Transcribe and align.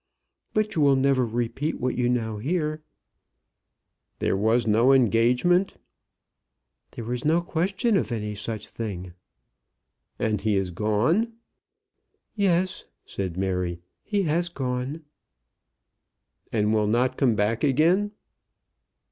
But 0.55 0.73
you 0.73 0.81
will 0.81 0.95
never 0.95 1.23
repeat 1.27 1.79
what 1.79 1.93
you 1.95 2.09
now 2.09 2.37
hear." 2.39 2.81
"There 4.17 4.35
was 4.35 4.65
no 4.65 4.93
engagement?" 4.93 5.75
"There 6.93 7.05
was 7.05 7.23
no 7.23 7.39
question 7.43 7.95
of 7.97 8.11
any 8.11 8.33
such 8.33 8.65
thing." 8.67 9.13
"And 10.17 10.41
he 10.41 10.55
is 10.55 10.71
gone?" 10.71 11.33
"Yes," 12.35 12.85
said 13.05 13.37
Mary; 13.37 13.77
"he 14.03 14.23
has 14.23 14.49
gone." 14.49 15.03
"And 16.51 16.73
will 16.73 16.87
not 16.87 17.15
come 17.15 17.35
back 17.35 17.63
again?" 17.63 18.11